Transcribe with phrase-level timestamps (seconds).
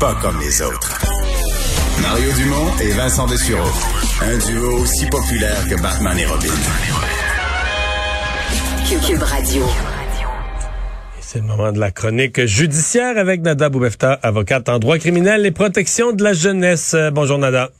[0.00, 0.98] pas comme les autres.
[2.00, 3.68] Mario Dumont et Vincent Dessureau.
[4.22, 6.48] Un duo aussi populaire que Batman et Robin.
[9.06, 9.62] Cube Radio.
[11.20, 15.50] C'est le moment de la chronique judiciaire avec Nada Boubefta, avocate en droit criminel et
[15.50, 16.94] protection de la jeunesse.
[16.94, 17.70] Euh, Bonjour Nada.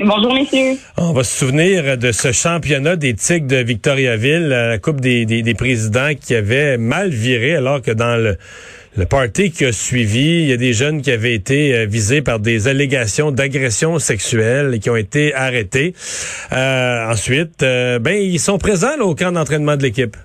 [0.00, 0.78] Bonjour, messieurs.
[0.96, 5.42] On va se souvenir de ce championnat des Tigres de Victoriaville, la Coupe des, des,
[5.42, 8.36] des présidents qui avait mal viré, alors que dans le,
[8.96, 12.22] le party qui a suivi, il y a des jeunes qui avaient été euh, visés
[12.22, 15.94] par des allégations d'agression sexuelle et qui ont été arrêtés.
[16.52, 20.16] Euh, ensuite, euh, ben ils sont présents là, au camp d'entraînement de l'équipe.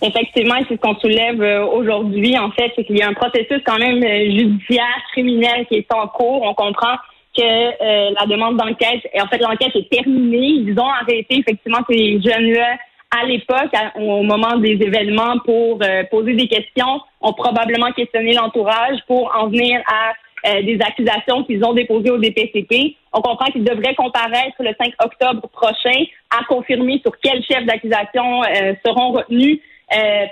[0.00, 1.38] Effectivement, c'est ce qu'on soulève
[1.74, 2.38] aujourd'hui.
[2.38, 6.08] En fait, c'est qu'il y a un processus quand même judiciaire, criminel qui est en
[6.08, 6.40] cours.
[6.42, 6.96] On comprend
[7.40, 10.62] que euh, la demande d'enquête, en fait, l'enquête est terminée.
[10.66, 12.76] Ils ont arrêté effectivement ces jeunes-là
[13.10, 18.98] à l'époque, au moment des événements, pour euh, poser des questions, ont probablement questionné l'entourage
[19.08, 20.12] pour en venir à
[20.48, 22.94] euh, des accusations qu'ils ont déposées au DPCP.
[23.12, 28.42] On comprend qu'ils devraient comparaître le 5 octobre prochain à confirmer sur quel chef d'accusation
[28.86, 29.58] seront retenus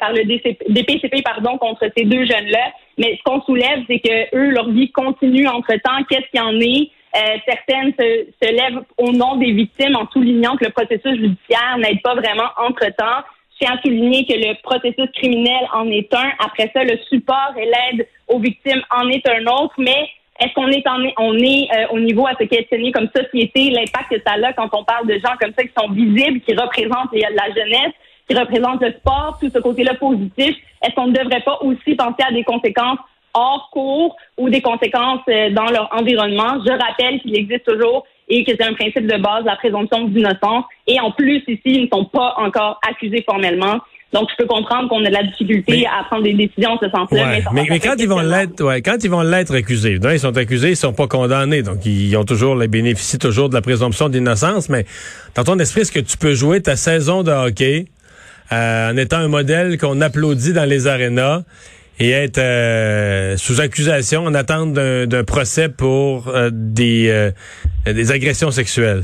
[0.01, 2.73] par le DCP, DPCP pardon, contre ces deux jeunes-là.
[2.97, 6.05] Mais ce qu'on soulève, c'est que eux, leur vie continue entre-temps.
[6.09, 6.91] Qu'est-ce qu'il y en est?
[7.17, 12.03] Euh, certaines se, lèvent au nom des victimes en soulignant que le processus judiciaire n'aide
[12.03, 13.25] pas vraiment entre-temps.
[13.53, 16.31] Je tiens à souligner que le processus criminel en est un.
[16.39, 19.75] Après ça, le support et l'aide aux victimes en est un autre.
[19.79, 23.71] Mais est-ce qu'on est en, on est euh, au niveau à se questionner comme société
[23.71, 26.55] l'impact que ça a quand on parle de gens comme ça qui sont visibles, qui
[26.55, 27.95] représentent la jeunesse,
[28.29, 30.55] qui représentent le sport, tout ce côté-là positif.
[30.83, 32.99] Est-ce qu'on ne devrait pas aussi penser à des conséquences
[33.35, 36.63] hors cours ou des conséquences euh, dans leur environnement.
[36.65, 40.65] Je rappelle qu'il existe toujours et que c'est un principe de base, la présomption d'innocence.
[40.87, 43.81] Et en plus, ici, ils ne sont pas encore accusés formellement.
[44.13, 46.89] Donc, je peux comprendre qu'on a de la difficulté à prendre des décisions en ce
[46.89, 47.41] sens-là.
[47.53, 50.71] mais, mais, quand ils vont l'être, ouais, quand ils vont l'être accusés, ils sont accusés,
[50.71, 54.71] ils sont pas condamnés, donc ils ont toujours, bénéficient toujours de la présomption d'innocence.
[54.71, 54.87] Mais
[55.35, 57.85] dans ton esprit, est-ce que tu peux jouer ta saison de hockey
[58.51, 61.43] euh, en étant un modèle qu'on applaudit dans les arénas?
[62.01, 67.31] Et être euh, sous accusation en attente d'un procès pour euh, des, euh,
[67.93, 69.03] des agressions sexuelles?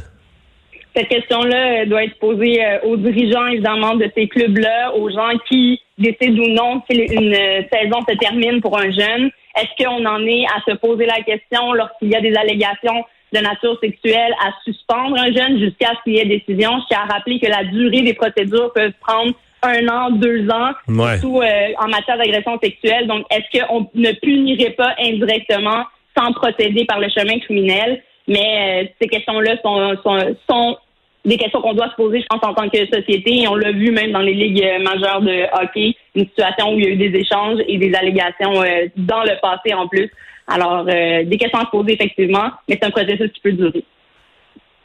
[0.97, 6.41] Cette question-là doit être posée aux dirigeants, évidemment, de ces clubs-là, aux gens qui décident
[6.41, 7.35] ou non si une
[7.73, 9.31] saison se termine pour un jeune.
[9.57, 13.41] Est-ce qu'on en est à se poser la question lorsqu'il y a des allégations de
[13.41, 16.71] nature sexuelle à suspendre un jeune jusqu'à ce qu'il y ait décision?
[16.83, 19.33] Je tiens à rappeler que la durée des procédures peut prendre
[19.69, 23.07] un an, deux ans, surtout euh, en matière d'agression sexuelle.
[23.07, 25.85] Donc, est-ce qu'on ne punirait pas indirectement
[26.17, 28.03] sans procéder par le chemin criminel?
[28.27, 30.77] Mais euh, ces questions-là sont, sont, sont
[31.25, 33.43] des questions qu'on doit se poser, je pense, en tant que société.
[33.43, 36.85] Et on l'a vu même dans les ligues majeures de hockey, une situation où il
[36.85, 40.11] y a eu des échanges et des allégations euh, dans le passé en plus.
[40.47, 43.83] Alors, des questions à se poser, effectivement, mais c'est un processus qui peut durer.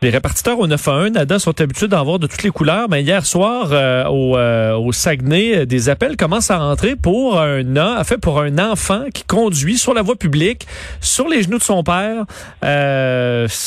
[0.02, 2.88] Les répartiteurs au 9 à 1, Nada, sont habitués d'en avoir de toutes les couleurs.
[2.90, 7.38] Mais hier soir, euh, au, euh, au, Saguenay, euh, des appels commencent à rentrer pour
[7.38, 10.66] un fait pour un enfant qui conduit sur la voie publique,
[11.02, 12.24] sur les genoux de son père,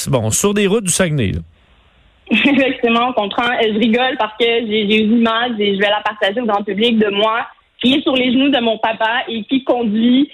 [0.09, 1.33] bon, sur des routes du Saguenay.
[2.31, 3.53] Effectivement, on comprend.
[3.63, 6.99] Je rigole parce que j'ai une image et je vais la partager au grand public
[6.99, 7.47] de moi
[7.85, 10.31] qui est sur les genoux de mon papa et qui conduit.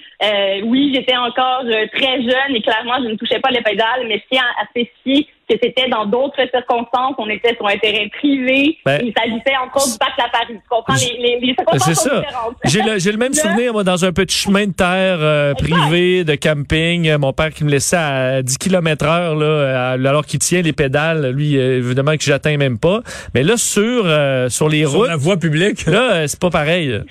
[0.63, 4.45] oui, j'étais encore très jeune et clairement, je ne touchais pas les pédales, mais tiens
[4.61, 7.15] à spécifier que c'était dans d'autres circonstances.
[7.17, 8.77] On était sur un terrain privé.
[8.85, 10.53] Ben, il s'agissait encore du parc La Paris.
[10.53, 10.93] Tu comprends?
[10.93, 12.19] Les, les, les circonstances sont ça.
[12.19, 12.55] différentes.
[12.99, 17.15] J'ai le, même souvenir, moi, dans un petit chemin de terre euh, privé de camping.
[17.17, 21.31] Mon père qui me laissait à 10 km heure, là, alors qu'il tient les pédales.
[21.31, 23.01] Lui, évidemment, que j'atteins même pas.
[23.33, 25.07] Mais là, sur, euh, sur les sur routes.
[25.07, 25.85] la voie publique.
[25.85, 27.01] Là, euh, c'est pas pareil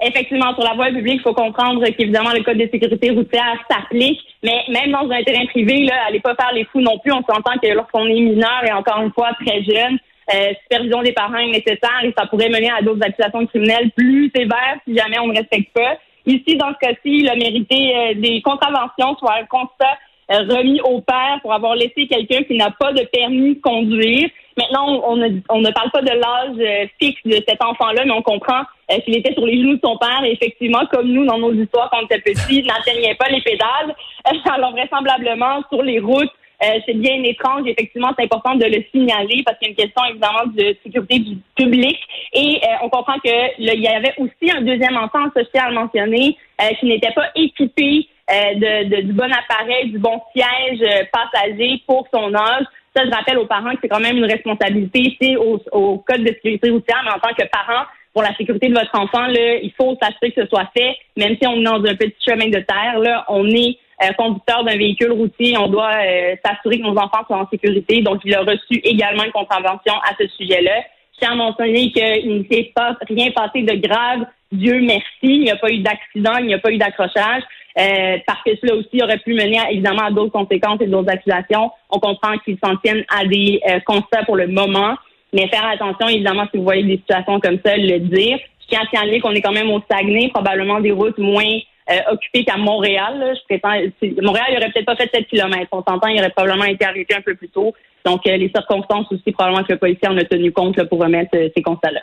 [0.00, 4.20] effectivement, sur la voie publique, il faut comprendre qu'évidemment, le code de sécurité routière s'applique,
[4.42, 7.12] mais même dans un terrain privé, là, allez pas faire les fous non plus.
[7.12, 9.98] On s'entend que lorsqu'on est mineur et encore une fois très jeune,
[10.32, 14.30] euh, supervision des parents est nécessaire et ça pourrait mener à d'autres accusations criminelles plus
[14.34, 15.96] sévères si jamais on ne respecte pas.
[16.26, 19.96] Ici, dans ce cas-ci, il a mérité euh, des contraventions, soit un constat
[20.30, 24.28] euh, remis au père pour avoir laissé quelqu'un qui n'a pas de permis de conduire.
[24.58, 28.10] Maintenant, on ne, on ne parle pas de l'âge euh, fixe de cet enfant-là, mais
[28.10, 30.24] on comprend euh, qu'il était sur les genoux de son père.
[30.24, 33.94] Et effectivement, comme nous, dans nos histoires quand on était petit, n'atteignait pas les pédales.
[34.52, 37.68] Alors, vraisembliment, sur les routes, c'est bien étrange.
[37.68, 41.20] Effectivement, c'est important de le signaler parce qu'il y a une question évidemment de sécurité
[41.20, 41.96] du public.
[42.32, 46.36] Et on comprend que il y avait aussi un deuxième enfant, social à le mentionner,
[46.80, 52.06] qui n'était pas équipé euh, de, du bon appareil, du bon siège euh, passager pour
[52.12, 52.64] son âge.
[53.04, 55.58] Je rappelle aux parents que c'est quand même une responsabilité, c'est au,
[55.98, 59.26] code de sécurité routière, mais en tant que parent, pour la sécurité de votre enfant,
[59.26, 62.16] là, il faut s'assurer que ce soit fait, même si on est dans un petit
[62.26, 66.78] chemin de terre, là, on est euh, conducteur d'un véhicule routier, on doit euh, s'assurer
[66.78, 68.00] que nos enfants sont en sécurité.
[68.00, 70.82] Donc, il a reçu également une contravention à ce sujet-là.
[71.14, 74.24] Je tiens à mentionner qu'il ne s'est pas rien passé de grave.
[74.52, 77.42] Dieu merci, il n'y a pas eu d'accident, il n'y a pas eu d'accrochage.
[77.78, 81.70] Euh, parce que cela aussi aurait pu mener évidemment à d'autres conséquences et d'autres accusations.
[81.90, 84.96] On comprend qu'ils s'en tiennent à des constats pour le moment.
[85.32, 88.38] Mais faire attention, évidemment, si vous voyez des situations comme ça, le dire.
[88.60, 91.58] Je tiens à signaler qu'on est quand même au Saguenay, probablement des routes moins
[91.90, 93.34] euh, occupées qu'à Montréal.
[93.34, 93.80] Je prétends,
[94.22, 95.68] Montréal, il aurait peut-être pas fait 7 km.
[95.72, 97.72] On s'entend, il aurait probablement été arrêté un peu plus tôt.
[98.04, 101.34] Donc, euh, les circonstances aussi, probablement que le policier en a tenu compte pour remettre
[101.34, 102.00] euh, ces constats-là.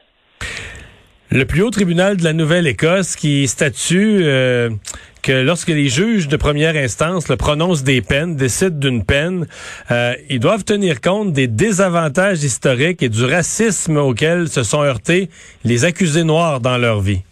[1.35, 4.23] Le plus haut tribunal de la Nouvelle-Écosse qui statue
[5.21, 9.45] que lorsque les juges de première instance le prononcent des peines, décident d'une peine,
[9.91, 15.27] euh, ils doivent tenir compte des désavantages historiques et du racisme auquel se sont heurtés
[15.65, 17.23] les accusés noirs dans leur vie.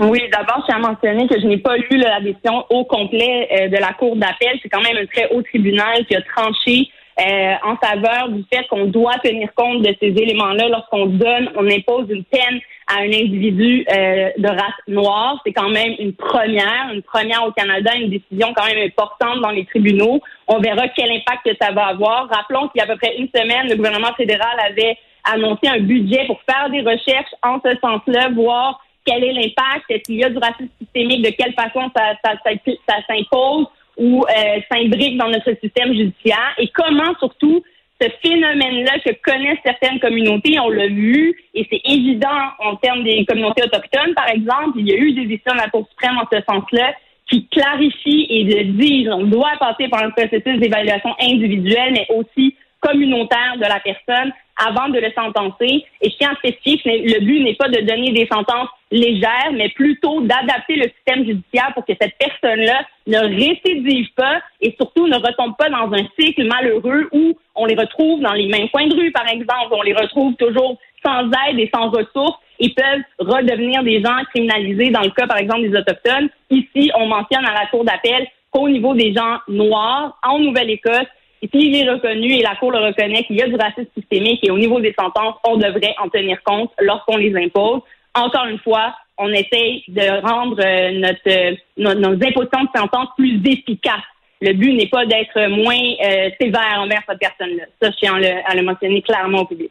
[0.00, 3.48] Oui, d'abord, je tiens à mentionner que je n'ai pas lu la décision au complet
[3.52, 4.58] euh, de la Cour d'appel.
[4.62, 6.90] C'est quand même un très haut tribunal qui a tranché
[7.20, 11.66] euh, en faveur du fait qu'on doit tenir compte de ces éléments-là lorsqu'on donne, on
[11.70, 15.40] impose une peine à un individu euh, de race noire.
[15.44, 19.50] C'est quand même une première, une première au Canada, une décision quand même importante dans
[19.50, 20.20] les tribunaux.
[20.48, 22.28] On verra quel impact ça va avoir.
[22.28, 25.80] Rappelons qu'il y a à peu près une semaine, le gouvernement fédéral avait annoncé un
[25.80, 30.24] budget pour faire des recherches en ce sens-là, voir quel est l'impact, est-ce qu'il y
[30.24, 33.66] a du racisme systémique, de quelle façon ça s'impose
[33.96, 37.62] ou euh, s'imbrique dans notre système judiciaire et comment surtout
[38.00, 43.24] ce phénomène-là que connaissent certaines communautés, on l'a vu, et c'est évident en termes des
[43.24, 46.26] communautés autochtones, par exemple, il y a eu des décisions de la Cour suprême en
[46.30, 46.94] ce sens-là
[47.30, 49.08] qui clarifient et le disent.
[49.10, 54.88] On doit passer par un processus d'évaluation individuelle, mais aussi communautaire de la personne avant
[54.88, 55.84] de le sentencer.
[56.00, 59.52] Et je tiens à spécifier que le but n'est pas de donner des sentences légères,
[59.52, 65.08] mais plutôt d'adapter le système judiciaire pour que cette personne-là ne récidive pas et surtout
[65.08, 68.86] ne retombe pas dans un cycle malheureux où on les retrouve dans les mêmes coins
[68.86, 69.72] de rue, par exemple.
[69.72, 74.90] On les retrouve toujours sans aide et sans ressources et peuvent redevenir des gens criminalisés
[74.90, 76.28] dans le cas, par exemple, des Autochtones.
[76.50, 81.08] Ici, on mentionne à la Cour d'appel qu'au niveau des gens noirs, en Nouvelle-Écosse,
[81.44, 84.40] et il est reconnu et la Cour le reconnaît qu'il y a du racisme systémique
[84.42, 87.80] et au niveau des sentences, on devrait en tenir compte lorsqu'on les impose.
[88.14, 93.40] Encore une fois, on essaye de rendre euh, notre, euh, nos, impositions de sentence plus
[93.44, 94.00] efficaces.
[94.40, 97.64] Le but n'est pas d'être moins euh, sévère envers cette personne-là.
[97.80, 99.70] Ça, je tiens à le mentionner clairement au public.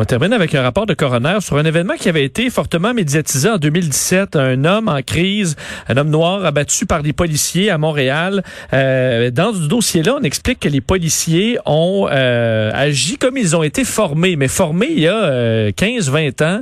[0.00, 3.48] On termine avec un rapport de coroner sur un événement qui avait été fortement médiatisé
[3.50, 4.36] en 2017.
[4.36, 5.56] Un homme en crise,
[5.88, 8.44] un homme noir abattu par des policiers à Montréal.
[8.72, 13.64] Euh, dans ce dossier-là, on explique que les policiers ont euh, agi comme ils ont
[13.64, 16.60] été formés, mais formés il y a 15-20 euh, ans.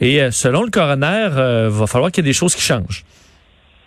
[0.00, 3.04] Et selon le coroner, va falloir qu'il y ait des choses qui changent.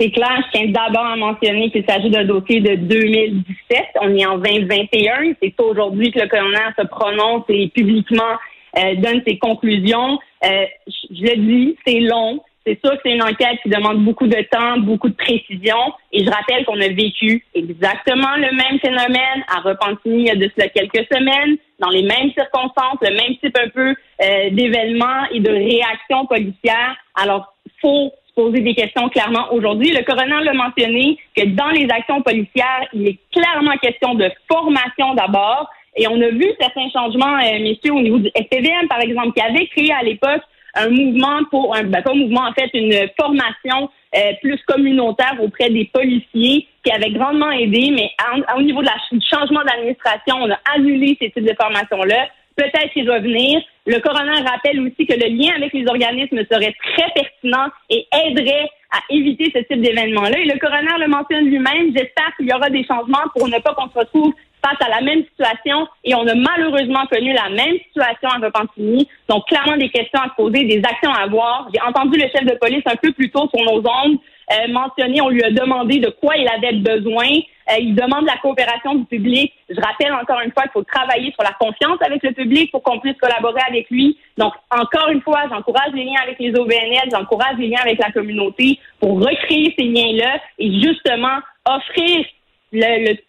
[0.01, 3.83] C'est clair, je tiens d'abord à mentionner qu'il s'agit d'un dossier de 2017.
[4.01, 5.33] On est en 2021.
[5.39, 8.33] C'est aujourd'hui que le coroner se prononce et publiquement
[8.79, 10.17] euh, donne ses conclusions.
[10.43, 12.41] Euh, je, le dis, c'est long.
[12.65, 15.77] C'est sûr que c'est une enquête qui demande beaucoup de temps, beaucoup de précision.
[16.11, 20.35] Et je rappelle qu'on a vécu exactement le même phénomène à Repentigny il y a
[20.35, 25.25] de cela quelques semaines, dans les mêmes circonstances, le même type un peu euh, d'événements
[25.31, 26.95] et de réactions policières.
[27.13, 29.91] Alors, faut poser des questions clairement aujourd'hui.
[29.91, 35.13] Le coroner l'a mentionné que dans les actions policières, il est clairement question de formation
[35.13, 35.69] d'abord.
[35.95, 39.41] Et on a vu certains changements, euh, messieurs, au niveau du SPVM, par exemple, qui
[39.41, 40.41] avait créé à l'époque
[40.75, 45.35] un mouvement pour un ben, pas un mouvement en fait une formation euh, plus communautaire
[45.41, 48.09] auprès des policiers qui avait grandement aidé mais
[48.57, 52.27] au niveau de la, du changement d'administration on a annulé ces types de formations là
[52.55, 53.61] peut-être qu'il doit venir.
[53.85, 58.69] Le coroner rappelle aussi que le lien avec les organismes serait très pertinent et aiderait
[58.91, 60.37] à éviter ce type d'événement-là.
[60.39, 61.93] Et le coroner le mentionne lui-même.
[61.95, 65.01] J'espère qu'il y aura des changements pour ne pas qu'on se retrouve face à la
[65.01, 69.07] même situation et on a malheureusement connu la même situation à Repentigny.
[69.27, 71.67] Donc, clairement, des questions à se poser, des actions à voir.
[71.73, 74.19] J'ai entendu le chef de police un peu plus tôt sur nos ondes
[74.51, 77.27] euh, mentionner, on lui a demandé de quoi il avait besoin.
[77.69, 79.53] Euh, il demande la coopération du public.
[79.69, 82.83] Je rappelle encore une fois qu'il faut travailler sur la confiance avec le public pour
[82.83, 84.17] qu'on puisse collaborer avec lui.
[84.37, 88.11] Donc, encore une fois, j'encourage les liens avec les OBNL, j'encourage les liens avec la
[88.11, 92.25] communauté pour recréer ces liens-là et justement offrir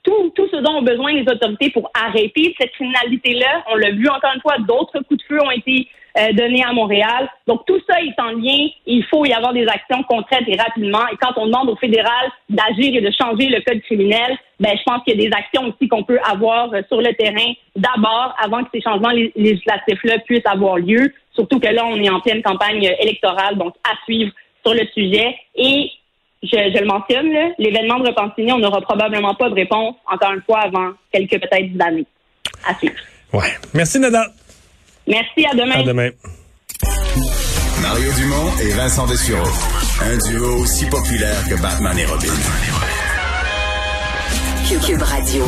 [0.05, 3.65] tout, tout ce dont ont besoin les autorités pour arrêter cette criminalité-là.
[3.73, 5.89] On l'a vu encore une fois, d'autres coups de feu ont été
[6.19, 7.29] euh, donnés à Montréal.
[7.47, 8.69] Donc tout ça est en lien.
[8.87, 11.07] Il faut y avoir des actions concrètes et rapidement.
[11.13, 14.83] Et quand on demande au fédéral d'agir et de changer le code criminel, ben je
[14.85, 18.35] pense qu'il y a des actions aussi qu'on peut avoir euh, sur le terrain d'abord
[18.43, 21.13] avant que ces changements législatifs-là puissent avoir lieu.
[21.35, 24.33] Surtout que là, on est en pleine campagne électorale, donc à suivre
[24.65, 25.35] sur le sujet.
[25.55, 25.91] Et
[26.43, 30.61] je, le mentionne, l'événement de Repentigny, on n'aura probablement pas de réponse, encore une fois,
[30.61, 32.07] avant quelques peut-être années.
[32.67, 32.95] À suivre.
[33.33, 33.49] Ouais.
[33.75, 34.27] Merci, Nada.
[35.07, 35.75] Merci, à demain.
[35.75, 36.11] À demain.
[37.81, 39.49] Mario Dumont et Vincent Dessureau.
[40.01, 42.29] Un duo aussi populaire que Batman et Robin.
[44.87, 45.45] Cube Radio.